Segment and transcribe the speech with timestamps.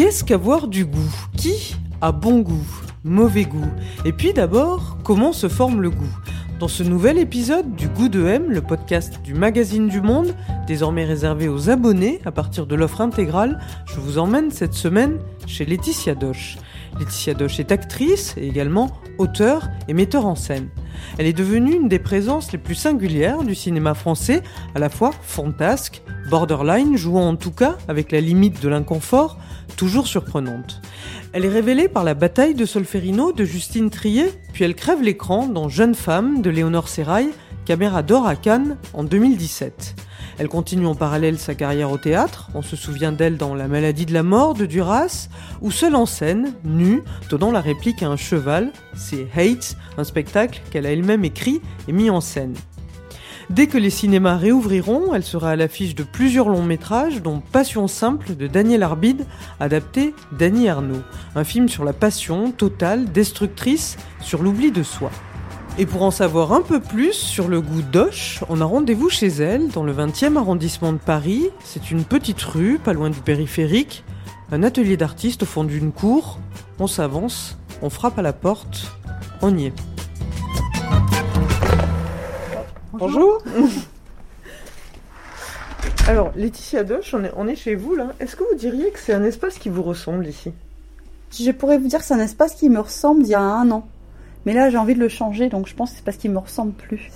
[0.00, 1.14] Qu'est-ce qu'avoir du goût?
[1.36, 2.66] Qui a bon goût?
[3.04, 3.70] Mauvais goût.
[4.06, 6.16] Et puis d'abord, comment se forme le goût?
[6.58, 10.34] Dans ce nouvel épisode du Goût de M, le podcast du magazine du Monde,
[10.66, 15.66] désormais réservé aux abonnés à partir de l'offre intégrale, je vous emmène cette semaine chez
[15.66, 16.56] Laetitia Doche.
[16.98, 20.68] Laetitia Doche est actrice également auteure et metteur en scène.
[21.18, 24.42] Elle est devenue une des présences les plus singulières du cinéma français,
[24.74, 29.38] à la fois fantasque, borderline, jouant en tout cas avec la limite de l'inconfort,
[29.76, 30.80] toujours surprenante.
[31.32, 35.46] Elle est révélée par la bataille de Solferino de Justine Trier, puis elle crève l'écran
[35.46, 37.30] dans Jeune femme de Léonore Serrail,
[37.64, 39.94] caméra d'or à Cannes en 2017.
[40.38, 44.06] Elle continue en parallèle sa carrière au théâtre, on se souvient d'elle dans La maladie
[44.06, 45.28] de la mort de Duras,
[45.60, 50.62] ou seule en scène, nue, donnant la réplique à un cheval, c'est Hate, un spectacle
[50.70, 52.54] qu'elle a elle-même écrit et mis en scène.
[53.50, 57.88] Dès que les cinémas réouvriront, elle sera à l'affiche de plusieurs longs métrages, dont Passion
[57.88, 59.26] simple de Daniel Arbide,
[59.58, 61.02] adapté d'Annie Arnaud,
[61.34, 65.10] un film sur la passion totale, destructrice, sur l'oubli de soi.
[65.78, 69.28] Et pour en savoir un peu plus sur le goût d'Oche, on a rendez-vous chez
[69.28, 71.48] elle, dans le 20e arrondissement de Paris.
[71.64, 74.04] C'est une petite rue, pas loin du périphérique,
[74.52, 76.38] un atelier d'artiste au fond d'une cour.
[76.78, 78.92] On s'avance, on frappe à la porte,
[79.40, 79.72] on y est.
[82.92, 83.42] Bonjour.
[86.08, 88.08] Alors, Laetitia Doche, on est, on est chez vous là.
[88.18, 90.52] Est-ce que vous diriez que c'est un espace qui vous ressemble ici?
[91.32, 93.70] Je pourrais vous dire que c'est un espace qui me ressemble il y a un
[93.70, 93.88] an.
[94.46, 96.38] Mais là, j'ai envie de le changer, donc je pense que c'est parce qu'il me
[96.38, 97.10] ressemble plus.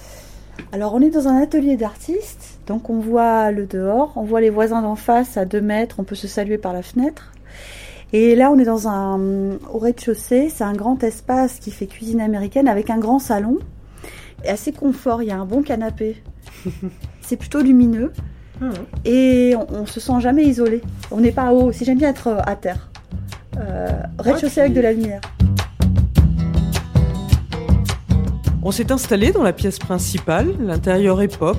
[0.72, 4.50] Alors, on est dans un atelier d'artistes, donc on voit le dehors, on voit les
[4.50, 7.32] voisins d'en face à deux mètres, on peut se saluer par la fenêtre.
[8.12, 12.20] Et là, on est dans un au rez-de-chaussée, c'est un grand espace qui fait cuisine
[12.20, 13.58] américaine avec un grand salon
[14.44, 15.22] et assez confort.
[15.22, 16.22] Il y a un bon canapé.
[17.20, 18.12] c'est plutôt lumineux
[19.04, 20.80] et on, on se sent jamais isolé.
[21.10, 21.72] On n'est pas haut.
[21.72, 22.90] Si j'aime bien être à terre,
[23.58, 25.20] euh, rez-de-chaussée avec de la lumière.
[28.66, 31.58] On s'est installé dans la pièce principale, l'intérieur est pop,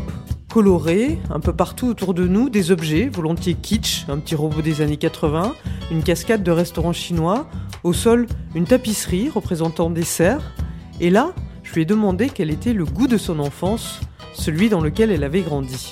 [0.52, 4.82] coloré, un peu partout autour de nous, des objets, volontiers kitsch, un petit robot des
[4.82, 5.54] années 80,
[5.92, 7.48] une cascade de restaurant chinois,
[7.84, 10.52] au sol une tapisserie représentant des cerfs,
[11.00, 14.02] et là, je lui ai demandé quel était le goût de son enfance,
[14.34, 15.92] celui dans lequel elle avait grandi.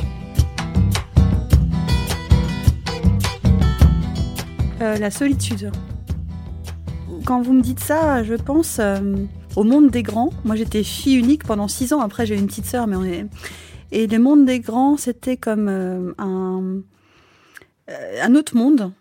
[4.81, 5.71] Euh, la solitude.
[7.23, 8.99] Quand vous me dites ça, je pense euh,
[9.55, 10.31] au monde des grands.
[10.43, 12.01] Moi, j'étais fille unique pendant six ans.
[12.01, 13.25] Après, j'ai eu une petite sœur, mais on est.
[13.91, 16.81] Et le monde des grands, c'était comme euh, un,
[17.89, 18.91] euh, un autre monde.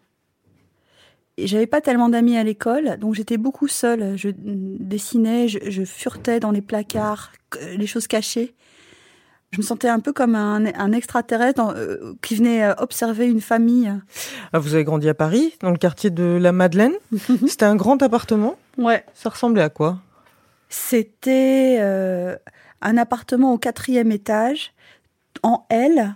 [1.38, 4.18] Et j'avais pas tellement d'amis à l'école, donc j'étais beaucoup seule.
[4.18, 7.32] Je dessinais, je, je furetais dans les placards,
[7.74, 8.54] les choses cachées.
[9.50, 13.92] Je me sentais un peu comme un, un extraterrestre euh, qui venait observer une famille.
[14.52, 16.92] Ah, vous avez grandi à Paris, dans le quartier de la Madeleine.
[17.46, 18.56] C'était un grand appartement.
[18.76, 19.02] Ouais.
[19.14, 20.00] Ça ressemblait à quoi?
[20.72, 22.34] C'était euh,
[22.80, 24.72] un appartement au quatrième étage,
[25.42, 26.14] en L.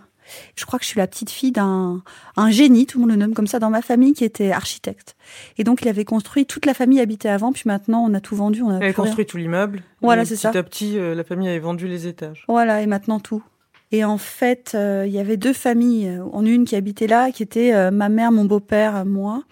[0.56, 2.02] Je crois que je suis la petite fille d'un
[2.36, 5.14] un génie, tout le monde le nomme comme ça, dans ma famille, qui était architecte.
[5.58, 8.34] Et donc, il avait construit, toute la famille habitait avant, puis maintenant, on a tout
[8.34, 8.62] vendu.
[8.62, 8.94] On a avait rien.
[8.94, 9.82] construit tout l'immeuble.
[10.00, 10.48] Voilà, c'est petit ça.
[10.48, 12.44] à petit, euh, la famille avait vendu les étages.
[12.48, 13.44] Voilà, et maintenant tout.
[13.92, 16.20] Et en fait, euh, il y avait deux familles.
[16.32, 19.44] En une qui habitait là, qui était euh, ma mère, mon beau-père, moi.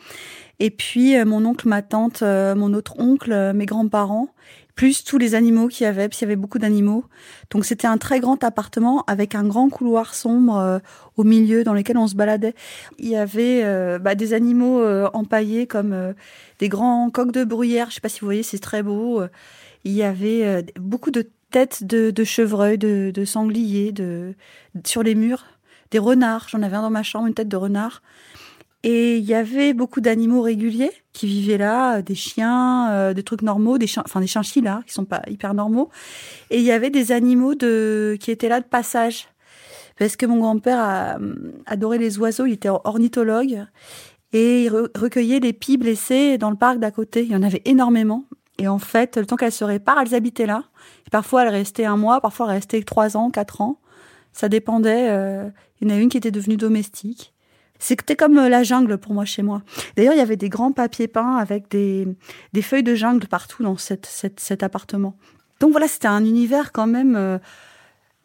[0.60, 4.28] Et puis euh, mon oncle, ma tante, mon autre oncle, mes grands-parents,
[4.74, 7.04] plus tous les animaux qu'il y avait, parce qu'il y avait beaucoup d'animaux.
[7.50, 10.78] Donc c'était un très grand appartement avec un grand couloir sombre euh,
[11.16, 12.54] au milieu dans lequel on se baladait.
[12.98, 16.15] Il y avait euh, bah, des animaux euh, empaillés comme
[16.59, 17.91] des grands coqs de bruyère.
[17.91, 19.22] Je sais pas si vous voyez, c'est très beau.
[19.84, 24.34] Il y avait beaucoup de têtes de, de chevreuils, de, de sangliers, de,
[24.84, 25.44] sur les murs,
[25.91, 26.48] des renards.
[26.48, 28.03] J'en avais un dans ma chambre, une tête de renard.
[28.86, 33.22] Et il y avait beaucoup d'animaux réguliers qui vivaient là, euh, des chiens, euh, des
[33.22, 35.89] trucs normaux, des chiens, enfin des chinchillas qui sont pas hyper normaux.
[36.51, 39.28] Et il y avait des animaux de qui étaient là de passage,
[39.98, 43.65] parce que mon grand-père hum, adorait les oiseaux, il était ornithologue
[44.33, 47.22] et il re- recueillait les pies blessées dans le parc d'à côté.
[47.22, 48.27] Il y en avait énormément.
[48.59, 50.65] Et en fait, le temps qu'elles se réparent, elles habitaient là.
[51.07, 53.80] Et parfois, elles restaient un mois, parfois, elles restaient trois ans, quatre ans.
[54.33, 55.09] Ça dépendait.
[55.10, 55.48] euh,
[55.80, 57.34] il y en a une qui était devenue domestique.
[57.78, 59.62] C'était comme euh, la jungle pour moi chez moi.
[59.97, 62.06] D'ailleurs, il y avait des grands papiers peints avec des,
[62.53, 65.16] des feuilles de jungle partout dans cette, cette- cet appartement.
[65.60, 67.38] Donc voilà, c'était un univers quand même euh,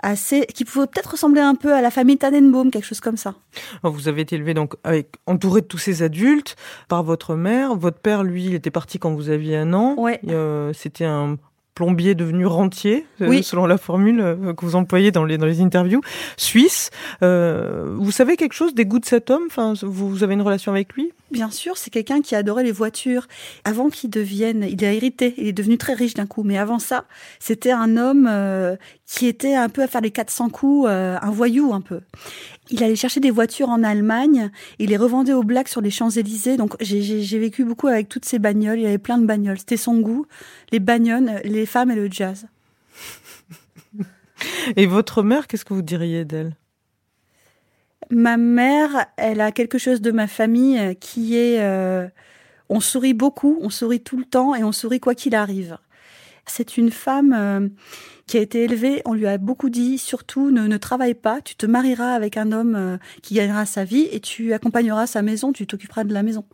[0.02, 3.36] assez, qui pouvait peut-être ressembler un peu à la famille Tannenbaum, quelque chose comme ça.
[3.84, 6.56] Vous avez été élevé donc avec entouré de tous ces adultes
[6.88, 7.76] par votre mère.
[7.76, 9.96] Votre père, lui, il était parti quand vous aviez un an.
[9.98, 10.20] Ouais.
[10.30, 11.38] Euh, C'était un
[11.80, 13.42] plombier devenu rentier, euh, Oui.
[13.42, 16.02] selon la formule euh, que vous employez dans les, dans les interviews,
[16.36, 16.90] suisse.
[17.24, 19.44] Euh, vous savez quelque chose des goûts de cet homme?
[19.48, 21.14] Enfin, vous, vous avez une relation avec lui?
[21.32, 23.28] Bien sûr, c'est quelqu'un qui adorait les voitures.
[23.64, 26.44] Avant qu'il devienne, il a hérité, il est devenu très riche d'un coup.
[26.44, 27.06] Mais avant ça,
[27.40, 28.76] c'était un homme euh,
[29.10, 32.02] qui était un peu à faire les 400 coups, euh, un voyou un peu.
[32.70, 36.58] Il allait chercher des voitures en Allemagne, il les revendait aux blacks sur les Champs-Élysées.
[36.58, 39.58] Donc j'ai- vécu beaucoup avec toutes ces bagnoles, il avait plein de bagnoles.
[39.58, 40.28] C'était son goût,
[40.72, 42.46] les bagnoles, les femmes et le jazz.
[44.76, 46.56] Et votre mère, qu'est-ce que vous diriez d'elle?
[48.12, 52.08] Ma mère, elle a quelque chose de ma famille euh, qui est, euh,
[52.70, 55.78] on sourit beaucoup, on sourit tout le temps et on sourit quoi qu'il arrive.
[56.46, 57.68] C'est une femme euh,
[58.30, 61.56] qui a été élevée, on lui a beaucoup dit, surtout ne, ne travaille pas, tu
[61.56, 65.52] te marieras avec un homme euh, qui gagnera sa vie et tu accompagneras sa maison,
[65.52, 66.46] tu t'occuperas de la maison.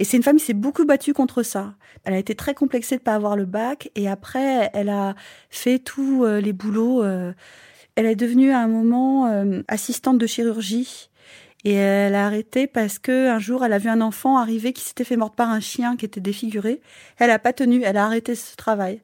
[0.00, 1.74] Et c'est une femme qui s'est beaucoup battue contre ça.
[2.02, 5.14] Elle a été très complexée de pas avoir le bac et après elle a
[5.48, 7.04] fait tous euh, les boulots.
[7.04, 7.32] euh,
[7.94, 9.26] elle est devenue à un moment
[9.68, 11.08] assistante de chirurgie
[11.64, 14.82] et elle a arrêté parce que un jour elle a vu un enfant arriver qui
[14.82, 16.80] s'était fait mordre par un chien qui était défiguré.
[17.18, 19.00] Elle a pas tenu, elle a arrêté ce travail.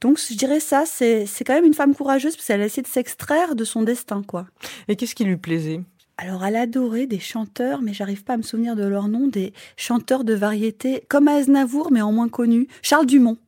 [0.00, 2.82] Donc je dirais ça, c'est c'est quand même une femme courageuse parce qu'elle a essayé
[2.82, 4.46] de s'extraire de son destin quoi.
[4.86, 5.80] Et qu'est-ce qui lui plaisait?
[6.20, 9.52] Alors, elle adorait des chanteurs, mais j'arrive pas à me souvenir de leur nom, des
[9.76, 12.66] chanteurs de variété, comme Aznavour, mais en moins connu.
[12.82, 13.38] Charles Dumont.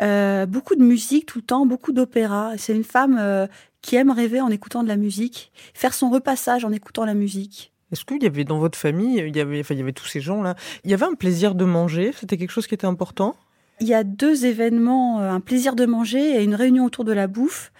[0.00, 2.52] Euh, beaucoup de musique tout le temps, beaucoup d'opéra.
[2.58, 3.48] C'est une femme euh,
[3.82, 7.72] qui aime rêver en écoutant de la musique, faire son repassage en écoutant la musique.
[7.90, 10.06] Est-ce qu'il y avait dans votre famille, il y avait, enfin, il y avait tous
[10.06, 10.54] ces gens-là,
[10.84, 12.12] il y avait un plaisir de manger?
[12.18, 13.36] C'était quelque chose qui était important?
[13.80, 17.12] Il y a deux événements, euh, un plaisir de manger et une réunion autour de
[17.12, 17.72] la bouffe.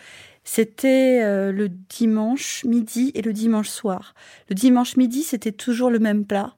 [0.43, 4.15] C'était euh, le dimanche midi et le dimanche soir.
[4.49, 6.57] Le dimanche midi, c'était toujours le même plat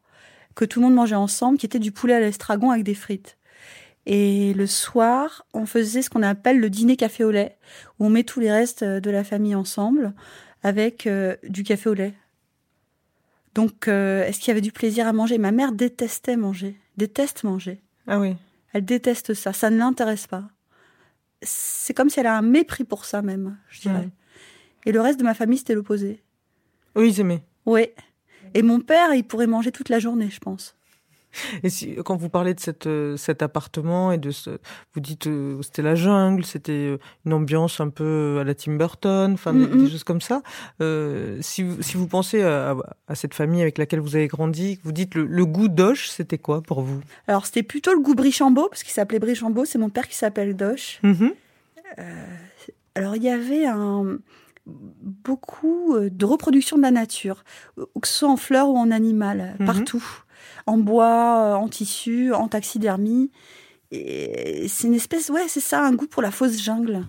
[0.54, 3.36] que tout le monde mangeait ensemble, qui était du poulet à l'estragon avec des frites.
[4.06, 7.58] Et le soir, on faisait ce qu'on appelle le dîner café au lait,
[7.98, 10.14] où on met tous les restes euh, de la famille ensemble
[10.62, 11.08] avec
[11.44, 12.14] du café au lait.
[13.54, 15.38] Donc, est-ce qu'il y avait du plaisir à manger?
[15.38, 17.80] Ma mère détestait manger, déteste manger.
[18.08, 18.34] Ah oui.
[18.76, 20.44] Elle déteste ça, ça ne l'intéresse pas.
[21.40, 24.10] C'est comme si elle a un mépris pour ça même, je dirais.
[24.84, 26.22] Et le reste de ma famille, c'était l'opposé.
[26.94, 27.42] Oui, ils aimaient.
[27.64, 27.86] Oui.
[28.52, 30.76] Et mon père, il pourrait manger toute la journée, je pense.
[31.62, 34.50] Et si, quand vous parlez de cette, euh, cet appartement et de ce,
[34.94, 38.74] vous dites euh, c'était la jungle, c'était euh, une ambiance un peu à la Tim
[38.76, 40.42] Burton, enfin des, des choses comme ça.
[40.80, 42.76] Euh, si, vous, si vous pensez à,
[43.08, 46.38] à cette famille avec laquelle vous avez grandi, vous dites le, le goût d'Oche, c'était
[46.38, 47.00] quoi pour vous?
[47.26, 50.54] Alors, c'était plutôt le goût Brichambeau, parce qu'il s'appelait Brichambeau, c'est mon père qui s'appelle
[50.56, 51.00] Doche.
[51.02, 51.32] Mhm.
[52.94, 54.18] Alors, il y avait un
[54.66, 57.44] beaucoup euh, de reproduction de la nature,
[57.76, 59.66] que ce soit en fleurs ou en animal, Mhm.
[59.66, 60.04] partout.
[60.66, 63.30] En bois, euh, en tissu, en taxidermie.
[63.92, 67.06] Et c'est une espèce, ouais, c'est ça, un goût pour la fausse jungle.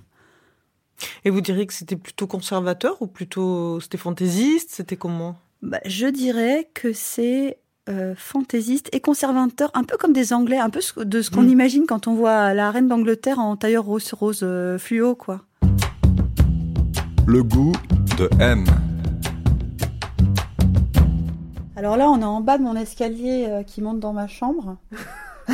[1.26, 4.70] Et vous diriez que c'était plutôt conservateur ou plutôt c'était fantaisiste?
[4.72, 5.36] C'était comment?
[5.62, 7.58] Bah, je dirais que c'est
[7.90, 11.50] euh, fantaisiste et conservateur, un peu comme des Anglais, un peu de ce qu'on Mm.
[11.50, 15.42] imagine quand on voit la reine d'Angleterre en tailleur rose rose euh, fluo, quoi.
[17.26, 17.74] Le goût
[18.18, 18.66] de M.
[21.78, 24.78] Alors là, on est en bas de mon escalier euh, qui monte dans ma chambre.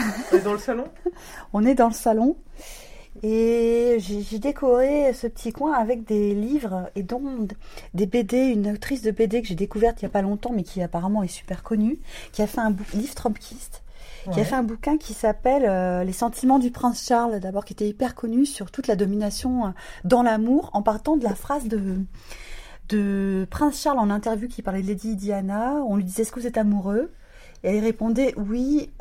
[0.45, 0.85] Dans le salon?
[1.53, 2.37] On est dans le salon.
[3.21, 7.21] Et j'ai décoré ce petit coin avec des livres et dont
[7.93, 10.63] des BD, une autrice de BD que j'ai découverte il y a pas longtemps mais
[10.63, 11.99] qui apparemment est super connue,
[12.31, 13.83] qui a fait un bouquin, Liv Trumpkist,
[14.31, 17.73] qui a fait un bouquin qui s'appelle euh, Les sentiments du prince Charles, d'abord qui
[17.73, 19.69] était hyper connu sur toute la domination euh,
[20.05, 21.99] dans l'amour en partant de la phrase de
[22.89, 26.39] de Prince Charles en interview qui parlait de Lady Diana, on lui disait est-ce que
[26.39, 27.11] vous êtes amoureux?
[27.63, 28.91] Et elle répondait oui,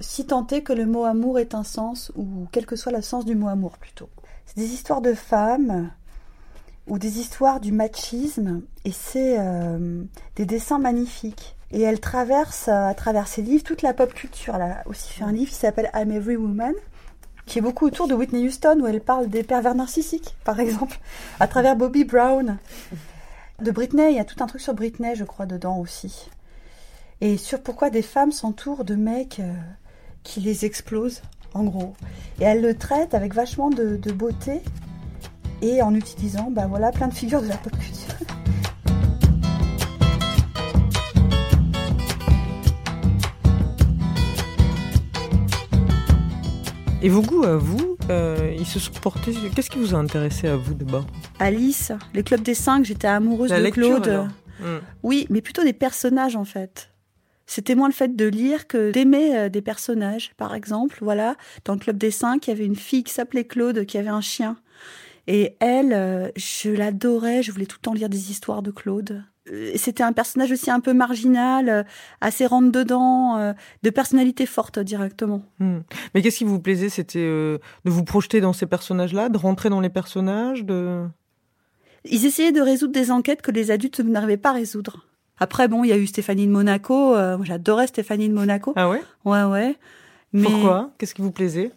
[0.00, 3.02] si tant est que le mot amour ait un sens, ou quel que soit le
[3.02, 4.08] sens du mot amour plutôt.
[4.46, 5.90] C'est des histoires de femmes,
[6.86, 10.02] ou des histoires du machisme, et c'est euh,
[10.36, 11.56] des dessins magnifiques.
[11.70, 14.54] Et elle traverse, euh, à travers ses livres, toute la pop culture.
[14.56, 16.74] Elle a aussi fait un livre qui s'appelle I'm Every Woman,
[17.46, 20.98] qui est beaucoup autour de Whitney Houston, où elle parle des pervers narcissiques, par exemple,
[21.40, 22.58] à travers Bobby Brown.
[23.60, 26.28] De Britney, il y a tout un truc sur Britney, je crois, dedans aussi
[27.20, 29.54] et sur pourquoi des femmes s'entourent de mecs euh,
[30.22, 31.22] qui les explosent,
[31.54, 31.94] en gros.
[32.40, 34.60] Et elle le traite avec vachement de, de beauté
[35.62, 38.26] et en utilisant, bah voilà, plein de figures de la pop culture.
[47.04, 49.34] Et vos goûts à vous, euh, ils se sont portés.
[49.54, 51.06] Qu'est-ce qui vous a intéressé à vous d'abord
[51.38, 54.08] Alice, les clubs des cinq, j'étais amoureuse La de lecture, Claude.
[54.08, 54.28] alors
[54.60, 54.78] Hmm.
[55.02, 56.90] Oui, mais plutôt des personnages en fait.
[57.44, 60.32] C'était moins le fait de lire que d'aimer euh, des personnages.
[60.38, 63.44] Par exemple, voilà, dans le club des cinq, il y avait une fille qui s'appelait
[63.44, 64.56] Claude, qui avait un chien.
[65.26, 69.24] Et elle, euh, je l'adorais, je voulais tout le temps lire des histoires de Claude.
[69.52, 71.82] Euh, C'était un personnage aussi un peu marginal, euh,
[72.20, 75.42] assez rentre-dedans, euh, de personnalité forte directement.
[75.58, 75.80] Hmm.
[76.14, 79.68] Mais qu'est-ce qui vous plaisait C'était euh, de vous projeter dans ces personnages-là, de rentrer
[79.68, 81.04] dans les personnages, de.
[82.06, 85.06] Ils essayaient de résoudre des enquêtes que les adultes n'arrivaient pas à résoudre.
[85.38, 87.14] Après, bon, il y a eu Stéphanie de Monaco.
[87.14, 88.72] euh, moi, j'adorais Stéphanie de Monaco.
[88.76, 89.02] Ah ouais?
[89.24, 89.76] Ouais, ouais.
[90.32, 90.90] Mais Pourquoi?
[90.98, 91.72] Qu'est-ce qui vous plaisait?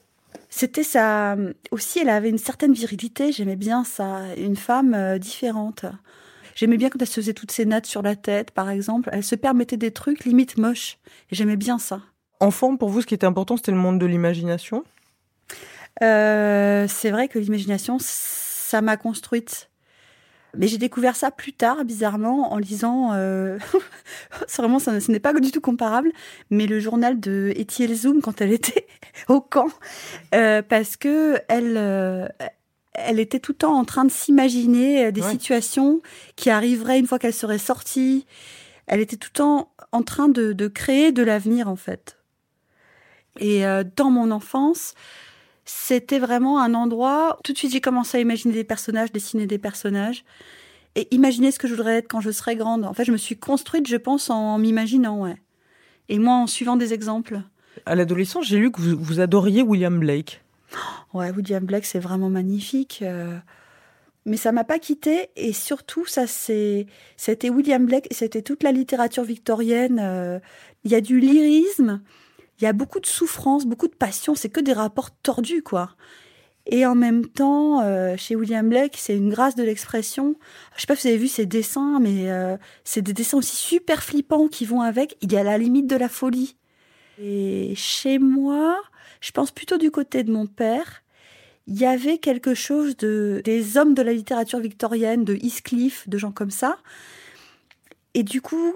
[0.50, 1.36] C'était ça.
[1.72, 3.32] Aussi, elle avait une certaine virilité.
[3.32, 4.20] J'aimais bien ça.
[4.38, 5.86] Une femme euh, différente.
[6.58, 9.10] J'aimais bien quand elle se faisait toutes ses nattes sur la tête, par exemple.
[9.14, 10.98] Elle se permettait des trucs limite moches.
[11.30, 12.02] Et j'aimais bien ça.
[12.40, 14.84] Enfant, pour vous, ce qui était important, c'était le monde de l'imagination?
[16.02, 19.70] Euh, c'est vrai que l'imagination, ça m'a construite.
[20.58, 23.14] Mais j'ai découvert ça plus tard, bizarrement, en lisant.
[23.14, 23.60] Euh...
[24.58, 26.12] vraiment, ça, ce n'est pas du tout comparable,
[26.50, 28.88] mais le journal de Etty Elzoum quand elle était
[29.28, 29.70] au camp,
[30.34, 32.28] euh, parce que elle, euh,
[32.98, 35.32] elle était tout le temps en train de s'imaginer euh, des Ouais.
[35.32, 36.02] situations
[36.36, 38.26] qui arriveraient une fois qu'elle serait sortie.
[38.88, 42.18] Elle était tout le temps en train de, de créer de l'avenir, en fait.
[43.40, 44.94] Et euh, dans mon enfance,
[45.66, 47.38] c'était vraiment un endroit.
[47.44, 50.24] Tout de suite, j'ai commencé à imaginer des personnages, dessiner des personnages
[50.96, 52.84] et imaginer ce que je voudrais être quand je serai grande.
[52.86, 55.36] En fait, je me suis construite, je pense, en m'imaginant, ouais.
[56.10, 57.42] Et moi, en suivant des exemples.
[57.86, 60.42] À l'adolescence, j'ai lu que vous, vous adoriez William Blake.
[61.14, 63.00] Ouais, William Blake, c'est vraiment magnifique.
[63.02, 63.38] euh.
[64.26, 68.74] Mais ça m'a pas quitté et surtout, ça c'est, c'était William Blake, c'était toute la
[68.74, 70.00] littérature victorienne.
[70.02, 70.40] euh.
[70.84, 72.02] Il y a du lyrisme,
[72.60, 74.36] il y a beaucoup de souffrance, beaucoup de passion.
[74.36, 75.92] C'est que des rapports tordus, quoi.
[76.66, 80.36] Et en même temps, euh, chez William Blake, c'est une grâce de l'expression.
[80.76, 82.28] Je sais pas si vous avez vu ses dessins, mais
[82.84, 85.16] c'est des dessins aussi super flippants qui vont avec.
[85.22, 86.58] Il y a la limite de la folie.
[87.20, 88.78] Et chez moi,
[89.22, 91.04] je pense plutôt du côté de mon père.
[91.68, 96.18] Il y avait quelque chose de des hommes de la littérature victorienne, de Heathcliff, de
[96.18, 96.78] gens comme ça.
[98.14, 98.74] Et du coup,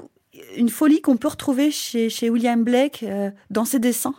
[0.55, 4.15] une folie qu'on peut retrouver chez, William Blake euh, dans ses dessins.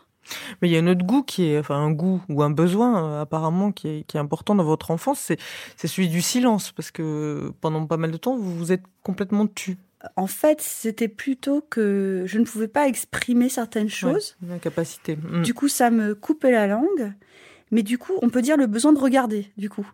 [0.60, 3.04] Mais il y a un autre goût qui est, enfin un goût ou un besoin
[3.04, 5.38] euh, apparemment qui est, qui est important dans votre enfance, c'est
[5.76, 9.46] c'est celui du silence, parce que pendant pas mal de temps, vous vous êtes complètement
[9.46, 9.78] tu.
[10.16, 14.36] En fait, c'était plutôt que je ne pouvais pas exprimer certaines choses.
[14.42, 15.16] Ouais, incapacité.
[15.16, 15.42] Mm.
[15.42, 17.12] Du coup, ça me coupait la langue.
[17.70, 19.86] Mais du coup, on peut dire le besoin de regarder, du coup.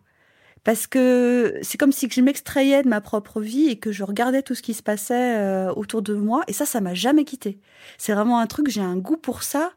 [0.63, 4.41] Parce que c'est comme si je m'extrayais de ma propre vie et que je regardais
[4.41, 6.43] tout ce qui se passait euh, autour de moi.
[6.47, 7.59] Et ça, ça m'a jamais quitté.
[7.97, 9.71] C'est vraiment un truc, j'ai un goût pour ça.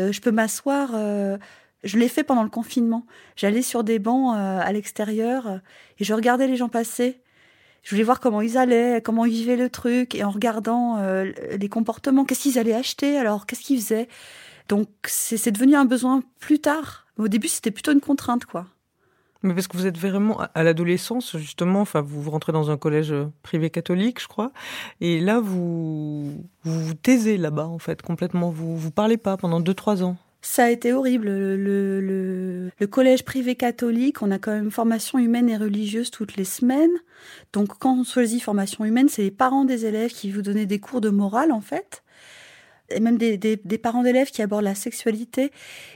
[0.00, 0.90] Euh, je peux m'asseoir.
[0.94, 1.36] euh,
[1.82, 3.06] je l'ai fait pendant le confinement.
[3.36, 5.60] J'allais sur des bancs à l'extérieur
[5.98, 7.22] et je regardais les gens passer.
[7.82, 11.32] Je voulais voir comment ils allaient, comment ils vivaient le truc, et en regardant euh,
[11.58, 14.08] les comportements, qu'est-ce qu'ils allaient acheter, alors qu'est-ce qu'ils faisaient.
[14.68, 17.06] Donc c'est devenu un besoin plus tard.
[17.18, 18.66] Au début, c'était plutôt une contrainte, quoi.
[19.42, 22.76] Mais parce que vous êtes vraiment à- l'adolescence, justement, enfin, vous, vous rentrez dans un
[22.76, 24.52] collège euh, privé catholique, je crois,
[25.00, 26.30] et là, vous
[26.64, 28.50] vous, vous taisez là-bas, en fait, complètement.
[28.50, 30.16] Vous vous parlez pas pendant 2-3 ans.
[30.42, 31.28] Ça a été horrible.
[31.28, 36.90] Le, collège privé catholique, on a quand même formation humaine et religieuse toutes les semaines.
[37.52, 40.78] Donc quand on choisit formation humaine, c'est les parents des élèves qui vous donnent des
[40.78, 42.02] cours de morale, en fait.
[42.92, 45.52] Et même des, parents d'élèves qui abordent la sexualité.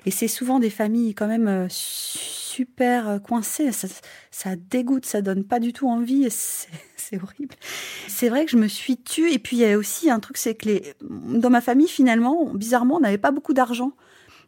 [0.06, 3.70] Et c'est souvent des familles quand même euh, super euh, coincées.
[4.30, 6.28] Ça, dégoûte, ça donne pas du tout envie.
[6.96, 7.54] C'est horrible.
[8.08, 9.30] C'est vrai que je me suis tue.
[9.30, 12.96] Et puis il y a aussi un truc, c'est que dans ma famille, finalement, bizarrement,
[12.96, 13.92] on n'avait pas beaucoup d'argent.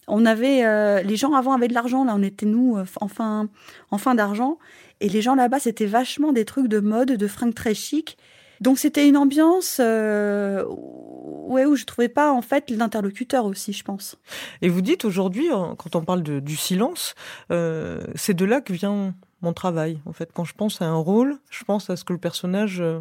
[0.08, 3.08] On avait euh, les gens avant avaient de l'argent, là on était nous euh, en
[3.08, 3.48] fin
[3.90, 4.58] en fin d'argent
[5.00, 8.16] et les gens là-bas c'était vachement des trucs de mode, de fringues très chic.
[8.60, 13.84] Donc c'était une ambiance euh, ouais où je trouvais pas en fait l'interlocuteur aussi, je
[13.84, 14.16] pense.
[14.62, 15.48] Et vous dites aujourd'hui,
[15.78, 17.14] quand on parle de, du silence,
[17.50, 20.00] euh, c'est de là que vient mon travail.
[20.06, 22.80] En fait, quand je pense à un rôle, je pense à ce que le personnage
[22.80, 23.00] euh,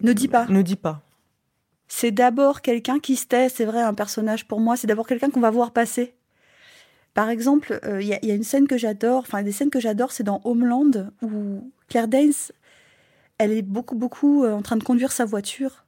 [0.00, 0.46] Ne dis pas.
[0.46, 1.02] ne dit pas.
[1.88, 5.30] C'est d'abord quelqu'un qui se tait, c'est vrai, un personnage pour moi, c'est d'abord quelqu'un
[5.30, 6.14] qu'on va voir passer.
[7.14, 10.12] Par exemple, euh, il y, a- une scène que j'adore, enfin des scènes que j'adore,
[10.12, 12.32] c'est dans Homeland où Claire Danes,
[13.38, 15.84] elle est beaucoup beaucoup euh, en train de conduire sa voiture.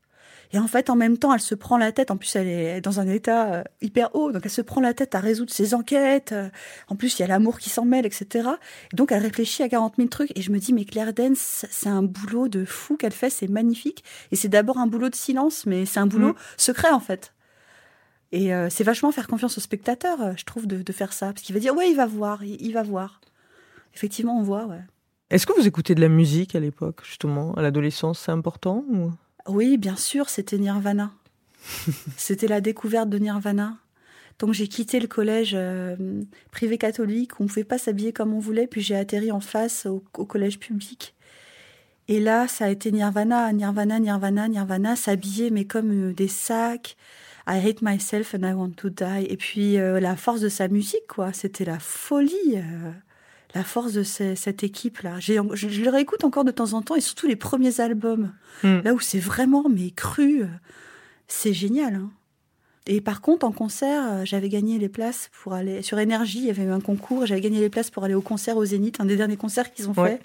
[0.53, 2.11] Et en fait, en même temps, elle se prend la tête.
[2.11, 4.95] En plus, elle est dans un état euh, hyper haut, donc elle se prend la
[4.95, 6.33] tête à résoudre ses enquêtes.
[6.33, 6.49] euh,
[6.89, 8.49] En plus, il y a l'amour qui s'en mêle, etc.
[8.93, 10.37] Et donc, elle réfléchit à 40 000 trucs.
[10.39, 13.49] Et je me dis, mais Claire Danes, c'est un boulot de fou qu'elle fait, c'est
[13.49, 14.05] magnifique.
[14.31, 16.37] Et c'est d'abord un boulot de silence, mais c'est un boulot Mm.
[16.57, 17.33] secret, en fait.
[18.33, 21.27] Et euh, c'est vachement faire confiance au spectateur, je trouve, de, de faire ça.
[21.33, 23.21] Parce qu'il va dire, ouais, il va voir, il, il va voir.
[23.95, 24.81] Effectivement, on voit, ouais.
[25.31, 29.11] Est-ce que vous écoutez de la musique à l'époque, justement, à l'adolescence, c'est important ou...
[29.49, 31.13] Oui, bien sûr, c'était Nirvana.
[32.17, 33.79] c'était la découverte de Nirvana.
[34.39, 35.97] Donc j'ai quitté le collège euh,
[36.51, 39.41] privé catholique où on ne pouvait pas s'habiller comme on voulait, puis j'ai atterri en
[39.41, 41.15] face au, au collège public.
[42.09, 46.97] Et là, ça a été Nirvana, Nirvana, Nirvana, Nirvana, s'habiller, mais comme euh, des sacs.
[47.47, 49.27] I hate myself and I want to die.
[49.29, 51.33] Et puis euh, la force de sa musique, quoi.
[51.33, 52.63] C'était la folie,
[53.55, 55.21] la force de ce- cette équipe-là.
[55.21, 58.33] Je, je le réécoute encore de temps en temps, et surtout les premiers albums,
[58.63, 58.81] Hmm.
[58.85, 60.43] là où c'est vraiment mais cru.
[60.43, 60.47] euh,
[61.29, 61.95] C'est génial.
[61.95, 62.11] hein.
[62.87, 66.41] Et par contre, en concert, euh, j'avais gagné les places pour aller sur Énergie.
[66.41, 67.25] Il y avait eu un concours.
[67.25, 69.89] J'avais gagné les places pour aller au concert au Zénith, un des derniers concerts qu'ils
[69.89, 70.19] ont Ouais.
[70.19, 70.23] fait.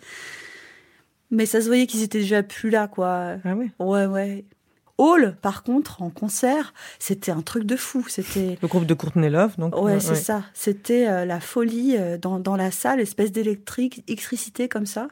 [1.32, 3.38] Mais ça se voyait qu'ils étaient déjà plus là, quoi.
[3.46, 3.70] Ah oui.
[3.80, 4.44] Ouais, ouais.
[5.00, 8.06] Hall, par contre, en concert, c'était un truc de fou.
[8.10, 8.58] C'était.
[8.62, 9.82] Le groupe de Courtney Love, donc.
[9.82, 10.44] Ouais, euh, c'est ça.
[10.54, 15.08] C'était euh, la folie euh, dans, dans la salle, espèce d'électrique, électricité comme ça.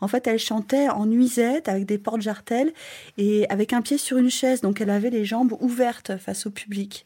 [0.00, 2.72] En fait, elle chantait en nuisette avec des portes jartelles
[3.18, 4.60] et avec un pied sur une chaise.
[4.60, 7.04] Donc, elle avait les jambes ouvertes face au public.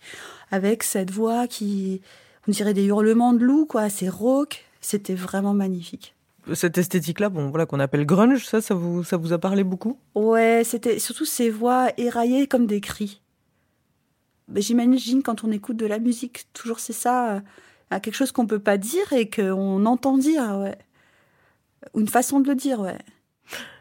[0.50, 2.02] Avec cette voix qui,
[2.46, 3.88] on dirait des hurlements de loup, quoi.
[3.88, 4.66] C'est rauque.
[4.82, 6.15] C'était vraiment magnifique.
[6.54, 9.98] Cette esthétique-là, bon, voilà, qu'on appelle grunge, ça, ça vous, ça vous a parlé beaucoup?
[10.14, 13.20] Ouais, c'était surtout ces voix éraillées comme des cris.
[14.48, 17.40] Ben, J'imagine quand on écoute de la musique, toujours c'est ça, euh,
[17.90, 20.78] à quelque chose qu'on peut pas dire et qu'on entend dire, ouais.
[21.94, 22.98] Ou une façon de le dire, ouais.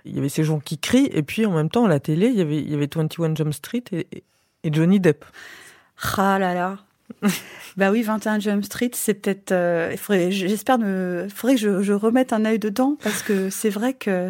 [0.06, 2.28] Il y avait ces gens qui crient, et puis en même temps, à la télé,
[2.28, 4.08] il y avait, il y avait 21 Jump Street et,
[4.64, 5.26] et Johnny Depp.
[6.18, 6.85] Ah là là.
[7.78, 9.52] bah oui, 21 Jump Street, c'est peut-être.
[9.52, 9.96] euh,
[10.30, 11.28] J'espère ne.
[11.34, 14.30] faudrait que je, je remette un œil dedans parce que c'est vrai que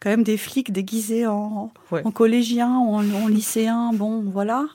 [0.00, 2.02] quand même des flics déguisés en, Ouais.
[2.04, 4.66] en collégiens, en, en lycéens, bon, voilà.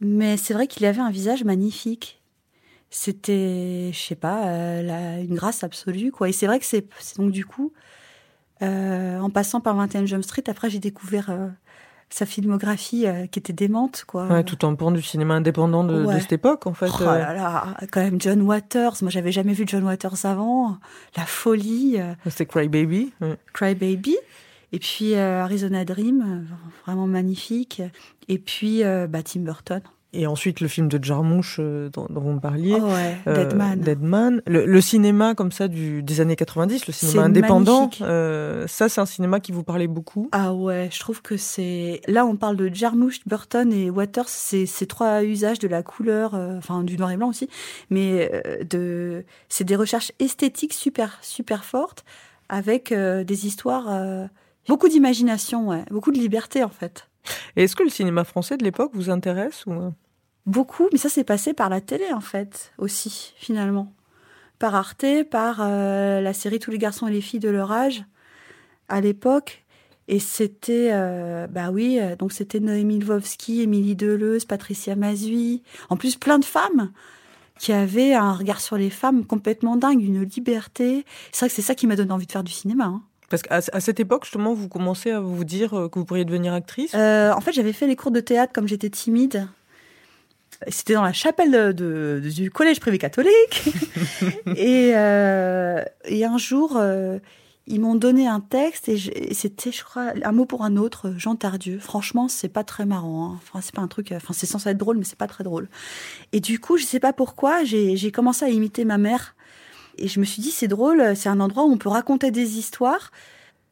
[0.00, 2.20] Mais c'est vrai qu'il avait un visage magnifique.
[2.90, 6.28] C'était, je sais pas, euh, la- une grâce absolue, quoi.
[6.28, 7.72] Et c'est vrai que c'est c'est donc du coup,
[8.62, 11.48] euh, en passant par 21 Jump Street, après j'ai découvert euh,
[12.12, 14.26] sa filmographie euh, qui était démente, quoi.
[14.26, 16.90] Ouais, tout en pan du cinéma indépendant de, de cette époque, en fait.
[16.92, 18.94] Oh euh, là là, quand même John Waters.
[19.02, 20.76] Moi, j'avais jamais vu John Waters avant.
[21.16, 23.12] La folie, euh, C'était Cry Baby.
[23.20, 23.36] ouais.
[23.52, 24.16] Cry Baby.
[24.72, 26.54] Et puis euh, Arizona Dream, euh,
[26.86, 27.82] vraiment magnifique.
[28.28, 29.80] Et puis euh, bah, Tim Burton.
[30.12, 32.74] Et ensuite, le film de Jarmusch euh, dont, dont vous me parliez.
[32.76, 33.80] Oh ouais, Euh, Dead Man.
[33.80, 34.42] Dead Man.
[34.46, 39.00] Le, le cinéma comme ça du, des années 90, le cinéma indépendant, euh, ça c'est
[39.00, 40.28] un cinéma qui vous parlait beaucoup.
[40.32, 42.00] Ah ouais, je trouve que c'est.
[42.08, 44.28] Là, on parle de Jarmusch, Burton et Waters.
[44.28, 47.48] C'est ces trois usages de la couleur, euh, enfin du noir et blanc aussi,
[47.88, 49.24] mais euh, de.
[49.48, 52.04] C'est des recherches esthétiques super super fortes
[52.48, 54.26] avec euh, des histoires, euh,
[54.66, 57.06] beaucoup d'imagination, ouais, beaucoup de liberté en fait.
[57.56, 59.72] Est-ce que le cinéma français de l'époque vous intéresse ou...
[59.72, 59.90] euh
[60.46, 63.92] Beaucoup, mais ça s'est passé par la télé en fait aussi finalement,
[64.58, 68.04] par Arte, par euh, la série Tous les garçons et les filles de leur âge
[68.88, 69.64] à l'époque.
[70.08, 75.96] Et c'était, euh, bah oui, euh, donc c'était Noémie Lvovsky, Émilie Deleuze, Patricia Mazui, en
[75.96, 76.90] plus plein de femmes
[77.60, 81.04] qui avaient un regard sur les femmes complètement dingue, une liberté.
[81.30, 82.86] C'est vrai que c'est ça qui m'a donné envie de faire du cinéma.
[82.86, 83.02] hein.
[83.30, 86.24] Parce qu'à à cette époque, justement, vous commencez à vous dire euh, que vous pourriez
[86.26, 86.92] devenir actrice?
[86.94, 89.46] Euh, en fait, j'avais fait les cours de théâtre comme j'étais timide.
[90.68, 93.62] C'était dans la chapelle de- de- du collège privé catholique.
[94.56, 97.18] et, euh, et un jour, euh,
[97.66, 98.98] ils m'ont donné un texte et,
[99.32, 101.78] c'était, je crois, un mot pour un autre, Jean Tardieu.
[101.78, 103.30] Franchement, c'est pas très marrant.
[103.32, 103.38] hein.
[103.42, 104.12] Enfin, c'est pas un truc.
[104.12, 105.68] Enfin, c'est censé être drôle, mais c'est pas très drôle.
[106.32, 109.36] Et du coup, je sais pas pourquoi, j'ai commencé à imiter ma mère.
[110.00, 112.58] Et je me suis dit, c'est drôle, c'est un endroit où on peut raconter des
[112.58, 113.12] histoires.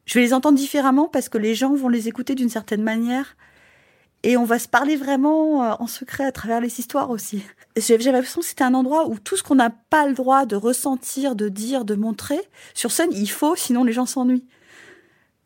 [0.05, 3.35] Je vais les entendre différemment parce que les gens vont les écouter d'une certaine manière.
[4.23, 7.43] Et on va se parler vraiment euh, en secret à travers les histoires aussi.
[7.77, 10.55] J'avais l'impression que c'était un endroit où tout ce qu'on n'a pas le droit de
[10.55, 12.39] ressentir, de dire, de montrer,
[12.73, 14.45] sur scène, il faut, sinon les gens s'ennuient.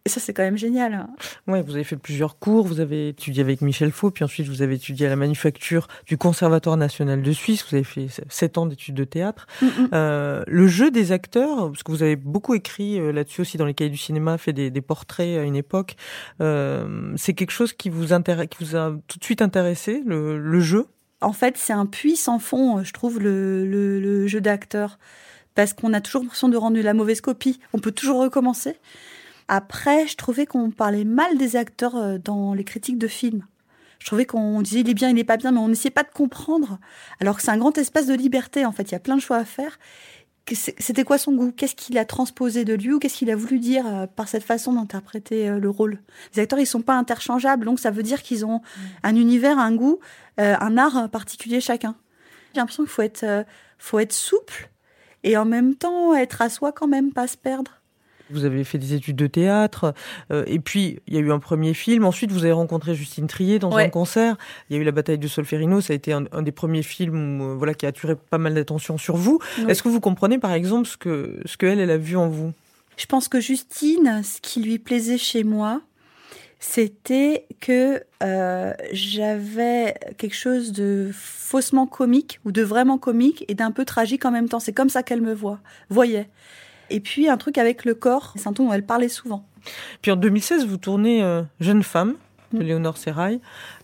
[0.06, 0.94] Et ça, c'est quand même génial.
[0.94, 1.10] hein.
[1.48, 4.62] Ouais, vous avez fait plusieurs cours, vous avez étudié avec Michel Faux, puis ensuite vous
[4.62, 8.66] avez étudié à la manufacture du Conservatoire national de Suisse, vous avez fait sept ans
[8.66, 9.48] d'études de théâtre.
[9.62, 9.90] Mm, mm.
[9.94, 13.66] Euh, le jeu des acteurs, parce que vous avez beaucoup écrit euh, là-dessus aussi dans
[13.66, 15.96] les cahiers du cinéma, fait des, des portraits à une époque,
[16.42, 20.38] euh, c'est quelque chose qui vous, intéresse, qui vous a tout de suite intéressé, le,
[20.38, 20.86] le jeu?
[21.22, 25.00] En fait, c'est un puits sans fond, je trouve, le, le, le jeu d'acteur.
[25.56, 27.60] Parce qu'on a toujours l'impression de rendre la mauvaise copie.
[27.74, 28.76] On peut toujours recommencer.
[29.48, 33.46] Après, je trouvais qu'on parlait mal des acteurs euh, dans les critiques de films.
[34.00, 36.04] Je trouvais qu'on disait il est bien, il est pas bien, mais on n'essayait pas
[36.04, 36.80] de comprendre.
[37.20, 38.84] Alors que c'est un grand espace de liberté, en fait.
[38.84, 39.80] Il y a plein de choix à faire.
[40.48, 41.52] c'était quoi son goût?
[41.52, 44.44] Qu'est-ce qu'il a transposé de lui ou qu'est-ce qu'il a voulu dire euh, par cette
[44.44, 46.00] façon d'interpréter euh, le rôle?
[46.36, 48.82] Les acteurs, ils sont pas interchangeables, donc ça veut dire qu'ils ont mm.
[49.04, 50.00] un univers, un goût,
[50.38, 51.96] un art particulier chacun.
[52.54, 53.46] J'ai l'impression qu'il faut être,
[53.78, 54.70] faut être souple
[55.24, 57.83] et en même temps être à soi quand même, pas se perdre.
[58.34, 59.94] Vous avez fait des études de théâtre,
[60.32, 62.06] euh, et puis il y a eu un premier film.
[62.06, 64.38] Ensuite, vous avez rencontré Justine Trier dans un concert.
[64.70, 65.82] Il y a eu la bataille de Solferino.
[65.82, 68.98] Ça a été un, des premiers films, euh, voilà, qui a attiré pas mal d'attention
[68.98, 69.40] sur vous.
[69.68, 72.28] Est-ce que vous comprenez, par exemple, ce que ce que elle, elle a vu en
[72.28, 72.54] vous?
[72.98, 75.82] Je pense que Justine, ce qui lui plaisait chez moi,
[76.60, 83.72] c'était que euh, j'avais quelque chose de faussement comique ou de vraiment comique et d'un
[83.72, 84.62] peu tragique en même temps.
[84.62, 86.30] C'est comme ça qu'elle me voit, voyait.
[86.90, 89.46] Et puis un truc avec le corps, c'est un ton dont elle parlait souvent.
[90.02, 92.16] Puis en 2016, vous tournez euh, Jeune femme
[92.52, 92.62] de mm.
[92.62, 93.40] Léonore Serrail.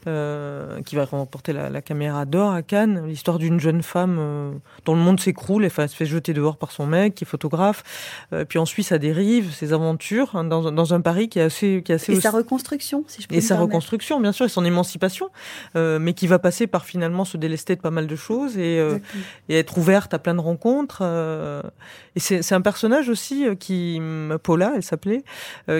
[0.07, 4.51] Euh, qui va remporter la, caméra d'or à Cannes, l'histoire d'une jeune femme euh,
[4.85, 7.83] dont le monde s'écroule, elle se fait jeter dehors par son mec, qui est photographe,
[8.31, 11.41] euh, puis on suit sa dérive, ses aventures hein, dans, dans, un Paris qui est
[11.41, 11.81] assez...
[11.83, 14.49] Qui est assez et sa reconstruction, si je peux Et sa reconstruction, bien sûr, et
[14.49, 15.29] son émancipation,
[15.75, 18.77] mais qui va passer par finalement se délester de pas mal de choses et,
[19.49, 21.01] et être ouverte à plein de rencontres.
[22.15, 24.01] et c'est un personnage aussi qui,
[24.43, 25.23] Paula, elle s'appelait,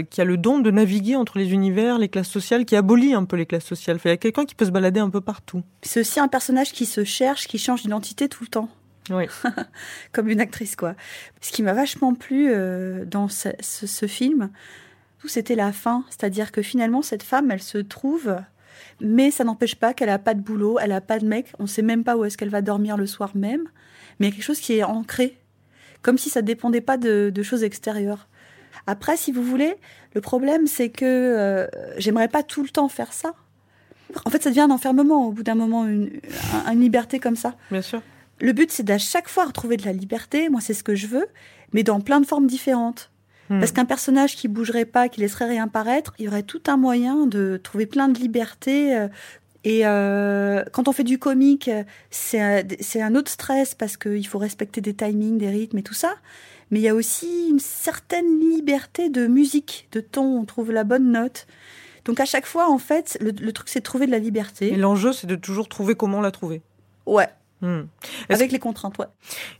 [0.10, 3.24] qui a le don de naviguer entre les univers, les classes sociales, qui abolit un
[3.24, 5.64] peu les classes sociales il y a quelqu'un qui peut se balader un peu partout.
[5.84, 8.70] C'est aussi un personnage qui se cherche, qui change d'identité tout le temps.
[9.10, 9.26] Oui.
[10.12, 10.96] Comme une actrice, quoi.
[11.42, 14.50] Ce qui m'a vachement plu euh, dans ce, film,
[15.26, 16.06] c'était la fin.
[16.10, 18.36] C'est-à-dire que finalement, cette femme, elle se trouve,
[19.00, 21.64] mais ça n'empêche pas qu'elle n'a pas de boulot, elle n'a pas de mec, on
[21.64, 23.70] ne sait même pas où est-ce qu'elle va dormir le soir même.
[24.20, 25.38] Mais il y a quelque chose qui est ancré,
[26.02, 28.28] comme si ça ne dépendait pas de, choses extérieures.
[28.88, 29.76] Après, si vous voulez,
[30.14, 31.68] le problème, c'est que euh,
[31.98, 33.34] j'aimerais pas tout le temps faire ça.
[34.26, 36.10] En fait, ça devient un enfermement au bout d'un moment, une,
[36.74, 37.56] liberté comme ça.
[37.72, 38.02] Bien sûr.
[38.42, 40.50] Le but, c'est d'à chaque fois retrouver de la liberté.
[40.50, 41.28] Moi, c'est ce que je veux,
[41.74, 43.12] mais dans plein de formes différentes.
[43.50, 43.60] Hmm.
[43.60, 46.78] Parce qu'un personnage qui bougerait pas, qui laisserait rien paraître, il y aurait tout un
[46.78, 48.96] moyen de trouver plein de liberté.
[48.96, 49.08] Euh,
[49.64, 51.70] et euh, quand on fait du comique,
[52.12, 52.40] c'est
[53.02, 56.14] un, autre stress parce qu'il faut respecter des timings, des rythmes et tout ça.
[56.72, 60.40] Mais il y a aussi une certaine liberté de musique, de ton.
[60.40, 61.48] On trouve la bonne note.
[62.10, 64.74] Donc à chaque fois, en fait, le, truc, c'est de trouver de la liberté.
[64.74, 66.64] Et l'enjeu, c'est de toujours trouver comment la trouver.
[67.06, 67.30] Ouais.
[67.62, 67.82] Hmm.
[68.30, 69.06] Avec les contraintes, ouais.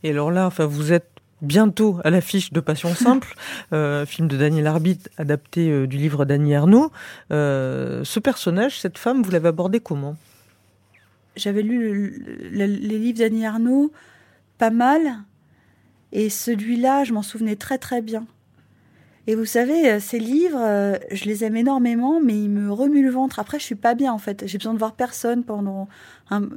[0.02, 1.08] Et alors là, enfin, vous êtes
[1.42, 3.36] bientôt à l'affiche de Passion simple,
[3.72, 6.90] euh, film de Daniel Arbitre adapté euh, du livre d'Annie Ernaux.
[7.30, 10.16] Euh, ce personnage, cette femme, vous l'avez abordé comment?
[11.36, 13.92] J'avais lu les livres d'Annie Ernaux
[14.58, 15.18] pas mal,
[16.10, 18.26] et celui-là, je m'en souvenais très très bien.
[19.26, 23.04] Et vous savez, euh, ces livres, euh, je les aime énormément, mais ils me remuent
[23.04, 23.38] le ventre.
[23.38, 24.46] Après, je suis pas bien en fait.
[24.46, 25.88] J'ai besoin de voir personne pendant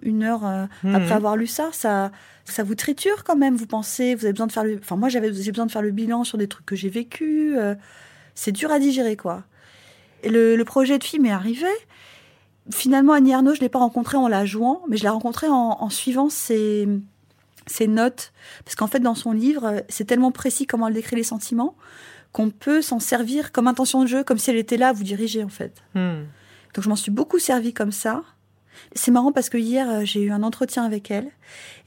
[0.01, 0.95] une heure euh, mhm.
[0.95, 1.69] après avoir lu ça.
[1.73, 2.11] Ça,
[2.45, 3.55] ça vous triture quand même.
[3.55, 4.79] Vous pensez, vous avez besoin de faire le.
[4.79, 7.55] Enfin, moi, j'avais j'ai besoin de faire le bilan sur des trucs que j'ai vécu.
[8.33, 9.43] c'est dur à digérer, quoi.
[10.23, 11.67] Et le, projet de film est arrivé.
[12.71, 15.77] Finalement, Annie Arnaud, je l'ai pas rencontré en la jouant, mais je l'ai rencontré en,
[15.81, 16.87] en suivant ses
[17.65, 18.33] ses notes,
[18.65, 21.75] parce qu'en fait, dans son livre, c'est tellement précis comment elle décrit les sentiments
[22.33, 25.03] qu'on peut s'en servir comme intention de jeu, comme si elle était là à vous
[25.03, 25.81] diriger en fait.
[25.93, 26.23] Hmm.
[26.73, 28.23] Donc je m'en suis beaucoup servi comme ça.
[28.95, 31.27] C'est marrant parce que hier euh, j'ai eu un entretien avec elle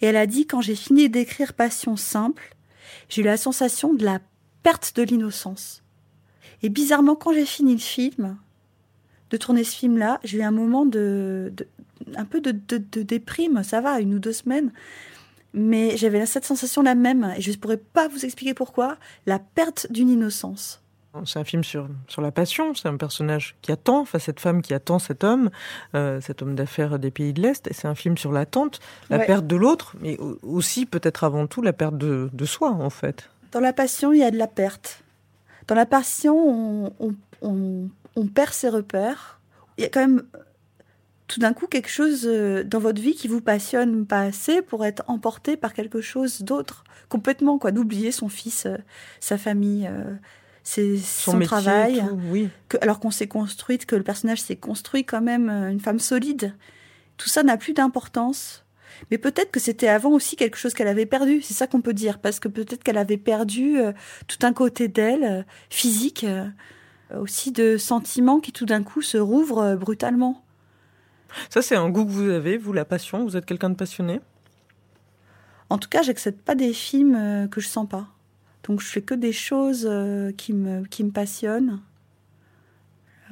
[0.01, 2.55] et elle a dit quand j'ai fini d'écrire Passion simple,
[3.09, 4.21] j'ai eu la sensation de la
[4.63, 5.83] perte de l'innocence.
[6.63, 8.39] Et bizarrement quand j'ai fini le film,
[9.31, 11.53] de tourner ce film-là, j'ai eu un moment de,
[12.15, 14.73] un peu de, de, déprime, ça va, une ou deux semaines,
[15.57, 19.39] mais j'avais cette sensation la même, et je ne pourrais pas vous expliquer pourquoi, la
[19.39, 20.83] perte d'une innocence.
[21.25, 24.61] C'est un film sur, sur la passion, c'est un personnage qui attend, enfin cette femme
[24.61, 25.49] qui attend cet homme,
[25.95, 29.19] euh, cet homme d'affaires des pays de l'Est, et c'est un film sur l'attente, la
[29.19, 33.31] perte de l'autre, mais aussi peut-être avant tout la perte de, de, soi en fait.
[33.53, 35.03] Dans la passion, il y a de la perte.
[35.69, 39.41] Dans la passion, on, on, on perd ses repères.
[39.79, 40.23] Il y a quand même
[41.27, 44.85] tout d'un coup quelque chose euh, dans votre vie qui vous passionne pas assez pour
[44.85, 48.77] être emporté par quelque chose d'autre complètement quoi d'oublier son fils euh,
[49.21, 50.17] sa famille euh,
[50.65, 52.49] son, travail oui.
[52.69, 56.57] que, alors qu'on s'est construite que le personnage s'est construit quand même une femme solide.
[57.19, 58.65] Tout ça n'a plus d'importance.
[59.13, 61.95] Mais peut-être que c'était avant aussi quelque chose qu'elle avait perdu c'est ça qu'on peut
[61.95, 63.77] dire parce que peut-être qu'elle avait perdu
[64.27, 66.27] tout un côté d'elle physique
[67.17, 70.46] aussi de sentiments qui tout d'un coup se rouvrent brutalement
[71.51, 73.25] ça, c'est un goût que vous avez, vous, la passion.
[73.25, 74.21] Vous êtes quelqu'un de passionné?
[75.69, 78.09] En tout cas, j'accepte pas des films euh, que je sens pas.
[78.65, 81.81] Donc, je fais que des choses euh, qui me, qui me passionnent.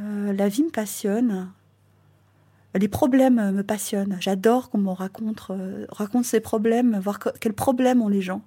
[0.00, 1.50] Euh, la vie me passionne.
[2.74, 4.16] Les problèmes me passionnent.
[4.18, 5.48] J'adore qu'on me raconte,
[5.90, 8.42] raconte ses problèmes, voir quels problèmes ont les gens.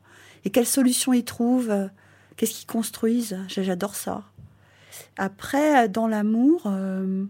[0.47, 1.87] et quelles solutions ils trouvent, euh,
[2.35, 3.37] qu'est-ce qu'ils construisent.
[3.47, 4.23] J'adore ça.
[5.17, 7.25] Après, dans l'amour, euh,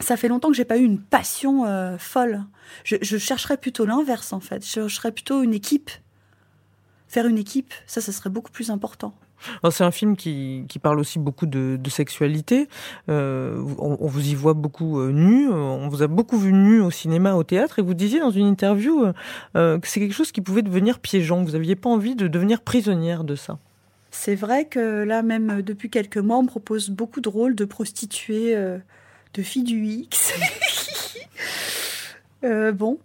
[0.00, 2.44] ça fait longtemps que j'ai pas eu une passion euh, folle.
[2.82, 4.64] Je, je, chercherais plutôt l'inverse en fait.
[4.64, 5.90] Je chercherais plutôt une équipe.
[7.08, 9.14] Faire une équipe, ça, ça serait beaucoup plus important.
[9.70, 12.68] C'est un film qui, qui, parle aussi beaucoup de, de sexualité.
[13.08, 15.48] Euh, on, on, vous y voit beaucoup euh, nu.
[15.50, 17.78] On vous a beaucoup vu nu au cinéma, au théâtre.
[17.78, 19.06] Et vous disiez dans une interview
[19.56, 21.42] euh, que c'est quelque chose qui pouvait devenir piégeant.
[21.44, 23.58] Vous n'aviez pas envie de devenir prisonnière de ça.
[24.10, 27.64] C'est vrai que là, même depuis quelques mois, on me propose beaucoup de rôles de
[27.64, 28.56] prostituées,
[29.34, 30.32] de filles du X.
[32.44, 32.98] euh, bon.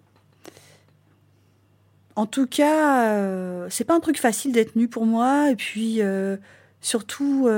[2.15, 5.49] En tout cas, euh, c'est pas un truc facile d'être nu pour moi.
[5.51, 6.37] Et puis, euh,
[6.81, 7.49] surtout,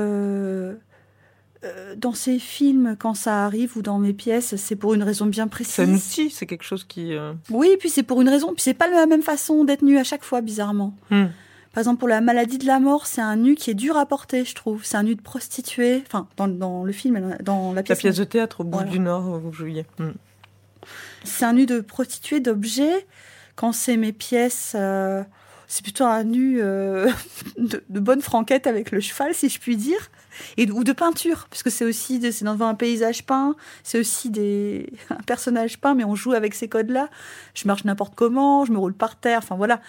[1.98, 5.48] dans ces films, quand ça arrive, ou dans mes pièces, c'est pour une raison bien
[5.48, 5.74] précise.
[5.74, 7.14] C'est un outil, c'est quelque chose qui.
[7.50, 8.54] Oui, et puis c'est pour une raison.
[8.54, 10.94] Puis c'est pas la même façon d'être nu à chaque fois, bizarrement.
[11.10, 11.28] Hmm.
[11.74, 14.06] Par exemple, pour la maladie de la mort, c'est un nu qui est dur à
[14.06, 14.84] porter, je trouve.
[14.84, 16.04] C'est un nu de prostituée.
[16.06, 17.98] Enfin, dans, dans, le film, dans la pièce.
[17.98, 18.92] La pièce de théâtre au bout voilà.
[18.92, 19.86] du Nord, où vous jouiez.
[19.98, 20.10] Mm.
[21.24, 23.08] C'est un nu de prostituée, d'objet.
[23.56, 25.24] Quand c'est mes pièces, euh,
[25.68, 27.10] c'est plutôt un nu euh,
[27.58, 30.10] de, de, bonne franquette avec le cheval, si je puis dire.
[30.58, 34.30] Et, ou de peinture, parce que c'est aussi c'est dans un paysage peint, c'est aussi
[34.30, 37.10] des, un personnage peint, mais on joue avec ces codes-là.
[37.54, 39.82] Je marche n'importe comment, je me roule par terre, enfin voilà.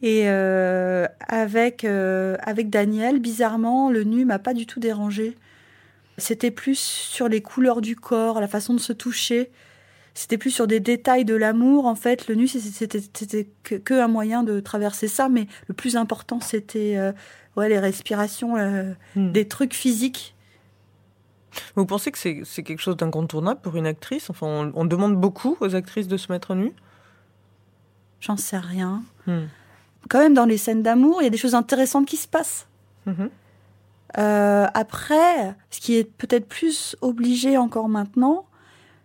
[0.00, 5.36] Et euh, avec, euh, avec Daniel, bizarrement, le nu m'a pas du tout dérangé.
[6.18, 9.50] C'était plus sur les couleurs du corps, la façon de se toucher.
[10.14, 11.86] C'était plus sur des détails de l'amour.
[11.86, 15.28] En fait, le nu, c'était que, que, un moyen de traverser ça.
[15.28, 17.12] Mais le plus important, c'était euh,
[17.56, 18.56] ouais, les respirations,
[19.14, 19.32] mm.
[19.32, 20.34] des trucs physiques.
[21.74, 24.30] Vous pensez que c'est quelque chose d'incontournable pour une actrice?
[24.30, 26.74] Enfin, on, on, demande beaucoup aux actrices de se mettre nues
[28.20, 29.02] J'en sais rien.
[29.26, 29.46] Mm
[30.08, 32.66] quand même dans les scènes d'amour, il y a des choses intéressantes qui se passent.
[33.06, 33.26] Mmh.
[34.18, 38.46] Euh, après, ce qui est peut-être plus obligé encore maintenant,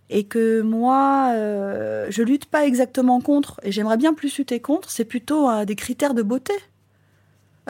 [0.09, 4.89] et que moi, euh, je lutte pas exactement contre, et j'aimerais bien plus lutter contre,
[4.89, 6.53] c'est plutôt euh, des critères de beauté.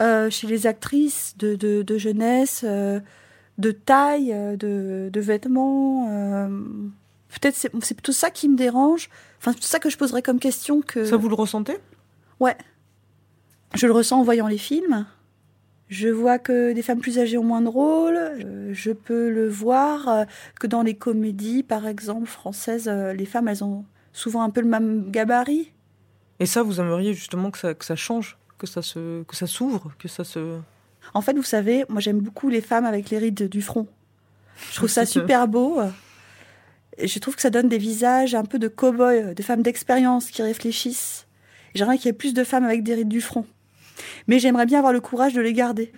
[0.00, 6.08] Euh, chez les actrices de, de, de jeunesse, de taille, de, de vêtements.
[7.28, 9.08] Peut-être c'est c'est plutôt ça qui me dérange.
[9.38, 11.04] Enfin, c'est plutôt ça que je poserais comme question que.
[11.04, 11.78] Ça, vous le ressentez?
[12.40, 12.56] Ouais.
[13.74, 15.06] Je le ressens en voyant les films.
[15.88, 18.18] Je vois que des femmes plus âgées ont moins de rôle.
[18.72, 20.26] Je peux le voir
[20.58, 24.68] que dans les comédies, par exemple, françaises, les femmes, elles ont souvent un peu le
[24.68, 25.72] même gabarit.
[26.40, 29.46] Et ça, vous aimeriez justement que ça, que ça change, que ça se, que ça
[29.46, 30.58] s'ouvre, que ça se.
[31.12, 33.86] En fait, vous savez, moi j'aime beaucoup les femmes avec les rides du front.
[34.70, 35.80] Je trouve ça super beau.
[37.02, 40.42] Je trouve que ça donne des visages un peu de cow-boy, de femmes d'expérience qui
[40.42, 41.26] réfléchissent.
[41.74, 43.46] J'aimerais qu'il y ait plus de femmes avec des rides du front.
[44.26, 45.92] Mais j'aimerais bien avoir le courage de les garder.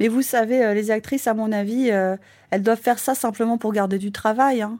[0.00, 2.16] Mais vous savez, les actrices, à mon avis, euh,
[2.50, 4.62] elles doivent faire ça simplement pour garder du travail.
[4.62, 4.78] Hein.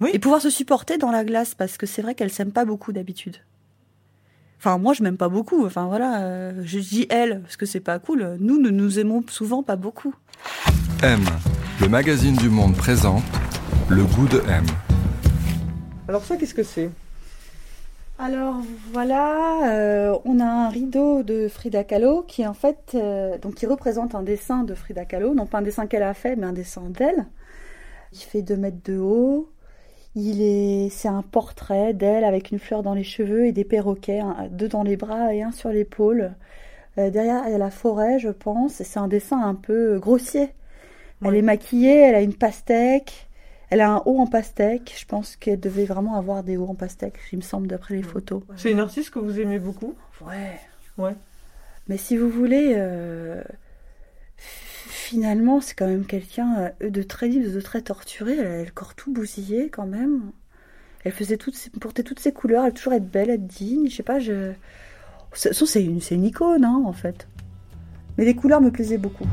[0.00, 0.10] Oui.
[0.12, 2.92] Et pouvoir se supporter dans la glace, parce que c'est vrai qu'elles s'aiment pas beaucoup
[2.92, 3.38] d'habitude.
[4.58, 5.66] Enfin, moi, je m'aime pas beaucoup.
[5.66, 8.36] Enfin, voilà, euh, je dis elle, parce que c'est pas cool.
[8.40, 10.14] Nous, nous nous aimons souvent pas beaucoup.
[11.02, 11.20] M,
[11.80, 13.22] le magazine du monde présente
[13.88, 14.64] le goût de M.
[16.08, 16.90] Alors ça, qu'est-ce que c'est?
[18.18, 18.56] Alors
[18.92, 23.66] voilà, euh, on a un rideau de Frida Kahlo qui en fait euh, donc qui
[23.66, 26.52] représente un dessin de Frida Kahlo, non pas un dessin qu'elle a fait, mais un
[26.52, 27.26] dessin d'elle.
[28.12, 29.50] Il fait deux mètres de haut.
[30.16, 34.22] Il est, c'est un portrait d'elle avec une fleur dans les cheveux et des perroquets,
[34.50, 36.34] deux dans les bras et un sur l'épaule.
[36.98, 38.80] Euh, derrière, il y a la forêt, je pense.
[38.80, 40.50] Et c'est un dessin un peu grossier.
[41.24, 43.27] Elle est maquillée, elle a une pastèque.
[43.70, 44.94] Elle a un haut en pastèque.
[44.98, 48.02] Je pense qu'elle devait vraiment avoir des hauts en pastèque, il me semble, d'après les
[48.02, 48.42] photos.
[48.56, 49.94] C'est une artiste que vous aimez beaucoup?
[50.20, 50.58] Ouais.
[50.96, 51.14] Ouais.
[51.88, 53.42] Mais si vous voulez, euh,
[54.36, 58.36] finalement, c'est quand même quelqu'un euh, de très libre, de très torturé.
[58.36, 60.32] Elle a le corps tout bousillé quand même.
[61.04, 63.88] Elle faisait toutes ses, portait toutes ses couleurs, elle toujours être belle, être digne.
[63.88, 64.52] Je sais pas, je.
[65.32, 67.28] C'est une, c'est une icône, hein, en fait.
[68.16, 69.26] Mais les couleurs me plaisaient beaucoup.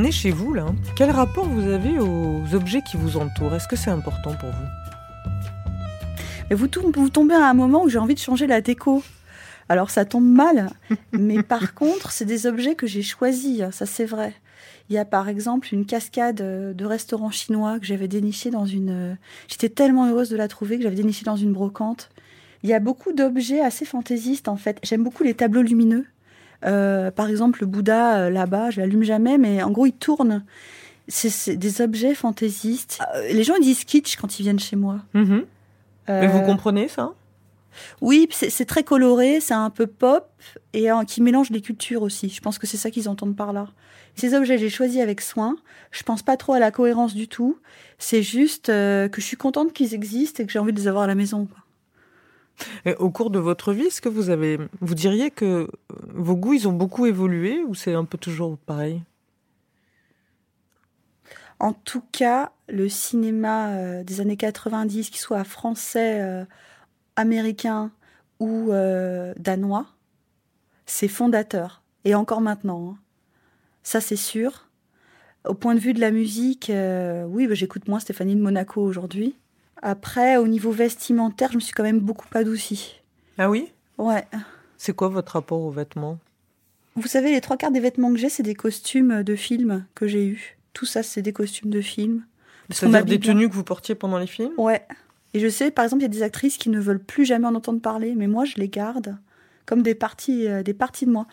[0.00, 0.66] On est chez vous là.
[0.94, 3.52] Quel rapport vous avez aux objets qui vous entourent?
[3.56, 4.66] Est-ce que c'est important pour vous?
[6.48, 9.02] Mais vous, tom- vous tombez à un moment où j'ai envie de changer la déco.
[9.68, 10.70] Alors ça tombe mal,
[11.12, 14.34] mais par contre, c'est des objets que j'ai choisis, ça c'est vrai.
[14.88, 18.66] Il y a par exemple une cascade euh, de restaurant chinois que j'avais dénichée dans
[18.66, 18.90] une...
[18.90, 19.14] euh,
[19.48, 22.08] J'étais tellement heureuse de la trouver que j'avais dénichée dans une brocante.
[22.62, 24.78] Il y a beaucoup d'objets assez fantaisistes en fait.
[24.84, 26.06] J'aime beaucoup les tableaux lumineux.
[26.64, 30.44] Euh, par exemple, le Bouddha euh, là-bas, je l'allume jamais, mais en gros, il tourne.
[31.06, 32.98] C'est des objets fantaisistes.
[33.14, 34.98] Euh, les gens ils disent kitsch quand ils viennent chez moi.
[35.14, 35.44] Mhm.
[36.08, 37.12] Mais vous comprenez ça?
[38.00, 40.26] Oui, c'est très coloré, c'est un peu pop
[40.72, 42.30] et qui mélange les cultures aussi.
[42.30, 43.68] Je pense que c'est ça qu'ils entendent par là.
[44.14, 45.56] Ces objets, j'ai choisi avec soin.
[45.90, 47.58] Je pense pas trop à la cohérence du tout.
[47.98, 51.04] C'est juste que je suis contente qu'ils existent et que j'ai envie de les avoir
[51.04, 51.44] à la maison.
[51.44, 51.62] Quoi
[52.98, 55.68] au cours de votre vie, est-ce que vous diriez que
[56.08, 59.02] vos goûts, ont beaucoup évolué ou c'est un peu toujours pareil?
[61.60, 66.44] En tout cas, le cinéma euh, des années 90, qu'il soit français, euh,
[67.16, 67.90] américain
[68.38, 69.86] ou euh, danois,
[70.86, 71.82] c'est fondateur.
[72.04, 72.90] Et encore maintenant.
[72.90, 72.98] Hein.
[73.82, 74.68] Ça, c'est sûr.
[75.44, 79.34] Au point de vue de la musique, oui, bah, j'écoute moins Stéphanie de Monaco aujourd'hui.
[79.82, 83.00] Après, au niveau vestimentaire, je me suis quand même beaucoup adoucie.
[83.38, 83.72] Ah oui?
[83.96, 84.26] Ouais.
[84.76, 86.18] C'est quoi votre rapport aux vêtements?
[86.96, 90.08] Vous savez, les trois quarts des vêtements que j'ai, c'est des costumes de films que
[90.08, 90.58] j'ai eus.
[90.72, 92.24] Tout ça, c'est des costumes de films.
[92.70, 94.52] C'est-à-dire des tenues que vous portiez pendant les films?
[94.58, 94.82] Ouais.
[95.34, 97.46] Et je sais, par exemple, il y a des actrices qui ne veulent plus jamais
[97.46, 99.16] en entendre parler, mais moi, je les garde
[99.66, 101.26] comme des parties, euh, des parties de moi.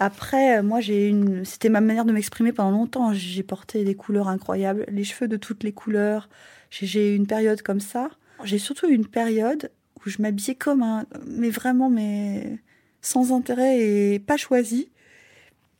[0.00, 3.12] Après, euh, moi, j'ai une, c'était ma manière de m'exprimer pendant longtemps.
[3.12, 6.28] J'ai porté des couleurs incroyables, les cheveux de toutes les couleurs,
[6.70, 8.10] j'ai eu une période comme ça.
[8.44, 12.58] J'ai surtout eu une période où je m'habillais comme un, mais vraiment, mais
[13.02, 14.88] sans intérêt et pas choisi.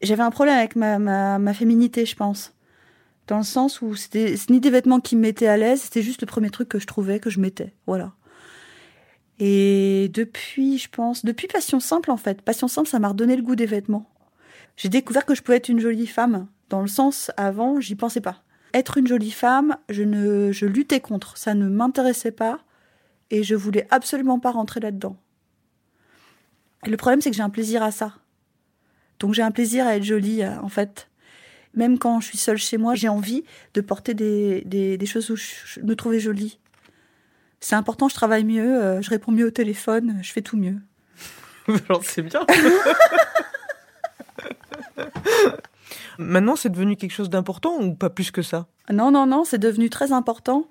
[0.02, 2.54] J'avais un problème avec ma, ma, féminité, je pense.
[3.26, 6.20] Dans le sens où c'était ni des vêtements qui me mettaient à l'aise, c'était juste
[6.20, 7.72] le premier truc que je trouvais, que je mettais.
[7.86, 8.12] Voilà.
[9.40, 12.42] Et depuis, je pense, depuis Passion Simple, en fait.
[12.42, 14.08] Passion Simple, ça m'a redonné le goût des vêtements.
[14.76, 16.46] J'ai découvert que je pouvais être une jolie femme.
[16.68, 18.44] Dans le sens, avant, j'y pensais pas.
[18.74, 22.60] Être une jolie femme, je, ne, je luttais contre, ça ne m'intéressait pas
[23.30, 25.16] et je voulais absolument pas rentrer là-dedans.
[26.86, 28.14] le problème, c'est que j'ai un plaisir à ça.
[29.18, 31.08] Donc j'ai un plaisir à être jolie, euh, en fait.
[31.74, 35.36] Même quand je suis seule chez moi, j'ai envie de porter des, des, choses où
[35.36, 36.59] je me trouvais jolie.
[37.60, 40.76] C'est important, je travaille mieux, euh, je réponds mieux au téléphone, je fais tout mieux.
[41.88, 42.46] Alors c'est bien.
[46.18, 48.66] Maintenant, c'est devenu quelque chose d'important ou pas plus que ça?
[48.90, 50.66] Non, non, non, c'est devenu très important.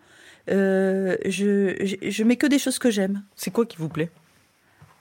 [0.52, 3.24] Euh, je, je, mets que des choses que j'aime.
[3.36, 4.10] C'est quoi qui vous plaît?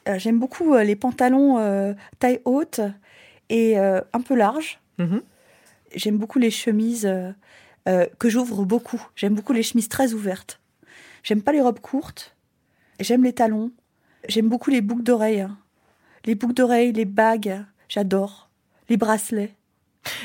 [0.09, 2.81] Euh, J'aime beaucoup euh, les pantalons taille haute
[3.51, 4.81] et un peu larges.
[4.98, 5.22] Mhm.
[5.94, 7.11] J'aime beaucoup les chemises
[7.87, 9.03] que j'ouvre beaucoup.
[9.16, 10.61] J'aime beaucoup les chemises très ouvertes.
[11.29, 12.35] J'aime pas les robes courtes.
[13.01, 13.71] J'aime les talons.
[14.31, 15.47] J'aime beaucoup les boucles d'oreilles.
[16.25, 18.49] Les boucles d'oreilles, les bagues, j'adore.
[18.88, 19.55] Les bracelets.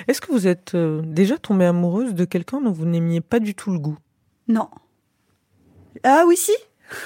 [0.08, 3.54] Est-ce que vous êtes euh, déjà tombée amoureuse de quelqu'un dont vous n'aimiez pas du
[3.54, 3.98] tout le goût?
[4.48, 4.70] Non.
[6.06, 6.54] Ah oui, si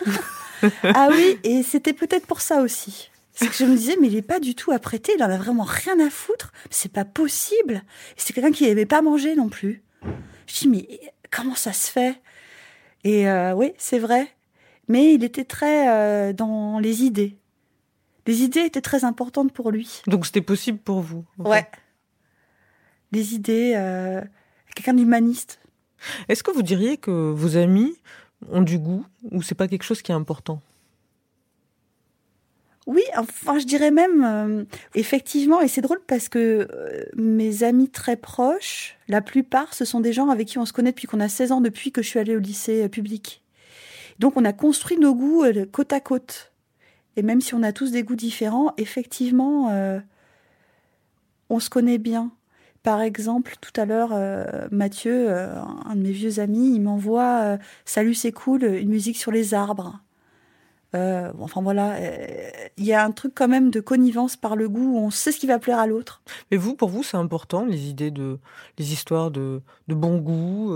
[0.83, 3.09] Ah oui, et c'était peut-être pour ça aussi.
[3.33, 5.37] C'est que je me disais, mais il n'est pas du tout apprêté, il en a
[5.37, 7.81] vraiment rien à foutre, c'est pas possible.
[8.15, 9.81] C'est quelqu'un qui n'aimait pas manger non plus.
[10.45, 10.99] Je dis, mais
[11.31, 12.21] comment ça se fait?
[13.03, 14.27] Et euh, oui, c'est vrai.
[14.87, 17.37] Mais il était très euh, dans les idées.
[18.25, 20.01] Les idées étaient très importantes pour lui.
[20.07, 21.67] Donc c'était possible pour vous Ouais
[23.11, 24.21] des idées, euh,
[24.75, 25.59] quelqu'un d'humaniste.
[26.27, 27.95] Est-ce que vous diriez que vos amis
[28.49, 30.61] ont du goût ou c'est pas quelque chose qui est important?
[32.87, 34.63] Oui, enfin, je dirais même, euh,
[34.95, 39.99] effectivement, et c'est drôle parce que euh, mes amis très proches, la plupart, ce sont
[39.99, 42.07] des gens avec qui on se connaît depuis qu'on a 16 ans, depuis que je
[42.07, 43.43] suis allée au lycée public.
[44.19, 46.51] Donc, on a construit nos goûts côte à côte.
[47.15, 49.71] Et même si on a tous des goûts différents, effectivement,
[51.49, 52.31] on se connaît bien.
[52.87, 57.41] Par exemple, tout à l'heure, euh, Mathieu, euh, un de mes vieux amis, il m'envoie
[57.41, 59.99] euh, Salut, c'est cool, une musique sur les arbres.
[61.39, 61.95] Enfin voilà,
[62.77, 65.31] il y a un truc quand même de connivence par le goût, où on sait
[65.31, 66.21] ce qui va plaire à l'autre.
[66.51, 68.39] Mais vous, pour vous, c'est important, les idées de,
[68.77, 70.73] les histoires de, de bon goût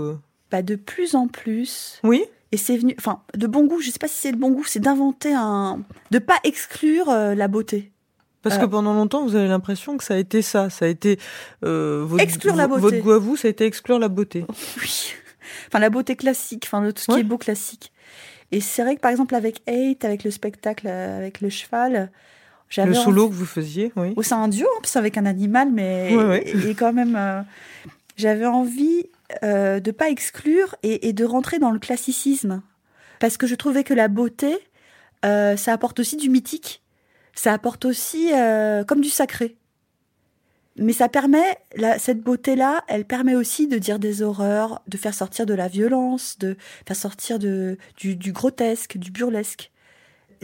[0.50, 2.00] Pas bah, De plus en plus.
[2.04, 4.50] Oui et c'est venu, enfin, de bon goût, je sais pas si c'est de bon
[4.50, 5.80] goût, c'est d'inventer un,
[6.10, 7.92] de pas exclure la beauté.
[8.42, 8.68] Parce que euh.
[8.68, 11.18] pendant longtemps, vous avez l'impression que ça a été ça, ça a été
[11.64, 12.80] euh, votre, exclure la beauté.
[12.82, 14.44] Votre goût à vous, ça a été exclure la beauté.
[14.78, 15.14] Oui,
[15.68, 17.92] enfin la beauté classique, enfin tout ce qui est beau classique.
[18.52, 22.10] Et c'est vrai que par exemple avec Eight, avec le spectacle, avec le cheval,
[22.68, 24.14] j'avais le solo que vous faisiez, oui.
[24.22, 27.42] c'est un duo, c'est avec un animal, mais et, quand même, euh,
[28.16, 29.06] j'avais envie
[29.42, 32.62] euh, de pas exclure et, et, de rentrer dans le classicisme,
[33.18, 34.58] parce que je trouvais que la beauté,
[35.24, 36.82] euh, ça apporte aussi du mythique
[37.34, 39.56] ça apporte aussi euh, comme du sacré.
[40.76, 41.58] Mais ça permet,
[41.98, 46.38] cette beauté-là, elle permet aussi de dire des horreurs, de faire sortir de la violence,
[46.38, 46.56] de
[46.86, 49.70] faire sortir de, du, grotesque, du burlesque.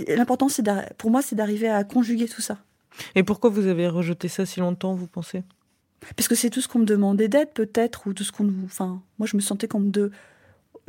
[0.06, 0.64] L'important, c'est
[0.98, 2.58] pour moi, c'est d'arriver à conjuguer tout ça.
[3.14, 5.44] Et pourquoi vous avez rejeté ça si longtemps, vous pensez?
[6.16, 8.52] Parce que c'est tout ce qu'on me demandait d'être, peut-être, ou tout ce qu'on.
[8.64, 10.10] Enfin, moi, je me sentais comme de.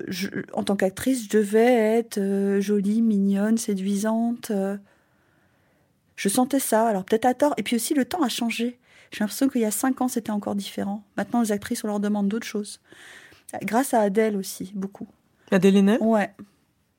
[0.07, 4.51] Je, en tant qu'actrice, je devais être euh, jolie, mignonne, séduisante.
[4.51, 4.77] euh.
[6.15, 7.53] Je sentais ça, alors peut-être à tort.
[7.57, 8.78] Et puis aussi, le temps a changé.
[9.11, 11.03] J'ai l'impression qu'il y a cinq ans, c'était encore différent.
[11.17, 12.79] Maintenant, les actrices, on leur demande d'autres choses.
[13.63, 15.07] Grâce à Adèle aussi, beaucoup.
[15.51, 15.97] Adèle Haenel?
[16.01, 16.31] Ouais.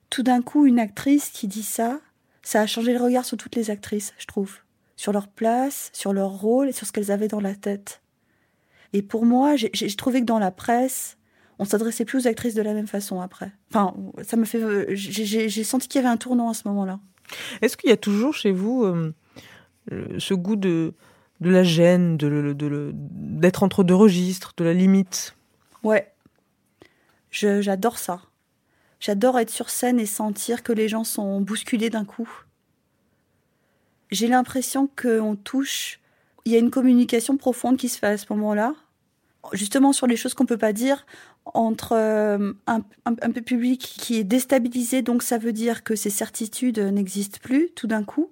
[0.09, 2.01] Tout d'un coup, une actrice qui dit ça,
[2.41, 4.57] ça a changé le regard sur toutes les actrices, je trouve.
[4.97, 8.01] Sur leur place, sur leur rôle et sur ce qu'elles avaient dans la tête.
[8.93, 11.17] Et pour moi, j'ai trouvé que dans la presse,
[11.59, 13.51] on s'adressait plus aux actrices de la même façon après.
[13.69, 14.59] Enfin, ça me fait.
[14.95, 16.99] j'ai- senti qu'il y avait un tournant à ce moment-là.
[17.61, 19.13] Est-ce qu'il y a toujours chez vous euh,
[20.19, 20.93] ce goût de,
[21.41, 25.35] de la gêne, de d'être entre deux registres, de la limite
[25.83, 26.11] Ouais.
[27.31, 28.21] J'adore ça.
[28.99, 32.29] J'adore être sur scène et sentir que les gens sont bousculés d'un coup.
[34.11, 35.99] J'ai l'impression qu'on touche.
[36.45, 38.73] Il y a une communication profonde qui se fait à ce moment-là,
[39.53, 41.05] justement sur les choses qu'on peut pas dire
[41.45, 46.77] entre euh, un, un- public qui est déstabilisé, donc ça veut dire que ces certitudes
[46.79, 48.29] n'existent plus tout d'un coup.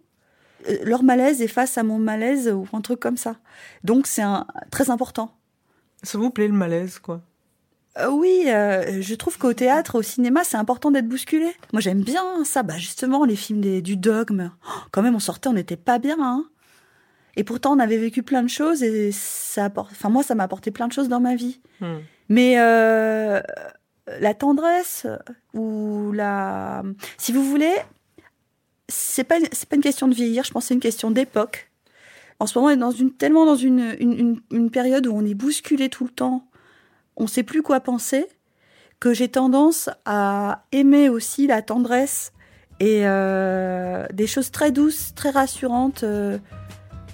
[0.68, 3.36] Euh, Leur malaise est face à mon malaise ou un truc comme ça.
[3.84, 5.32] Donc c'est un- très important.
[6.03, 7.22] Ça vous plaît le malaise, quoi?
[7.97, 11.47] Euh, oui, euh, je trouve qu'au théâtre, au cinéma, c'est important d'être bousculé.
[11.74, 12.64] Moi, j'aime bien ça.
[12.64, 14.51] Bah, justement, les films des- du dogme.
[14.66, 16.18] Oh, quand même, on sortait, on n'était pas bien.
[16.22, 16.45] Hein
[17.36, 19.91] et pourtant, on avait vécu plein de choses et ça apporte.
[19.91, 21.60] Enfin, moi, ça m'a apporté plein de choses dans ma vie.
[21.82, 21.97] Hmm.
[22.30, 23.41] Mais euh,
[24.20, 25.07] la tendresse
[25.53, 26.84] ou la,
[27.18, 27.74] si vous voulez,
[28.90, 30.44] c'est pas c'est pas une question de vieillir.
[30.44, 31.70] Je pense c'est une question d'époque.
[32.40, 35.26] En ce moment, on est dans une tellement dans une, une, une, période où on
[35.26, 36.46] est bousculé tout le temps.
[37.18, 38.26] On sait plus quoi penser.
[39.00, 42.34] Que j'ai tendance à aimer aussi la tendresse
[42.82, 46.38] et euh, des choses très douces, très rassurantes euh,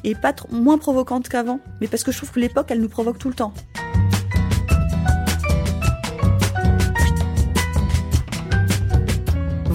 [0.04, 1.60] et pas moins provocantes qu'avant.
[1.82, 3.54] Mais parce que je trouve que l'époque, elle nous provoque tout le temps.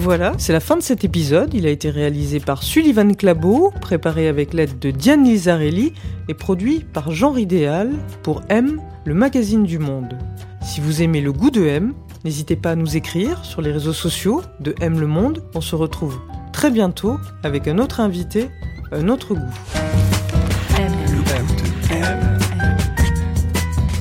[0.03, 1.53] Voilà, c'est la fin de cet épisode.
[1.53, 5.93] Il a été réalisé par Sullivan Clabot, préparé avec l'aide de Diane Lizarelli
[6.27, 7.91] et produit par Jean Idéal
[8.23, 10.17] pour M, le magazine du monde.
[10.63, 11.93] Si vous aimez le goût de M,
[12.25, 15.43] n'hésitez pas à nous écrire sur les réseaux sociaux de M le monde.
[15.53, 16.19] On se retrouve
[16.51, 18.49] très bientôt avec un autre invité,
[18.91, 19.53] un autre goût.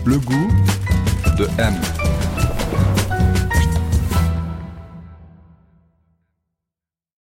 [0.06, 0.48] Le goût
[1.36, 1.74] de M.